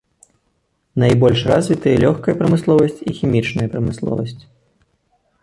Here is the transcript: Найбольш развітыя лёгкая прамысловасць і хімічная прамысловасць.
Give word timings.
Найбольш 1.03 1.43
развітыя 1.51 1.99
лёгкая 2.05 2.35
прамысловасць 2.41 3.03
і 3.09 3.15
хімічная 3.19 3.67
прамысловасць. 3.75 4.37